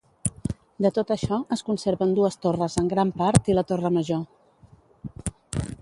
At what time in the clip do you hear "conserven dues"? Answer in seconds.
1.67-2.39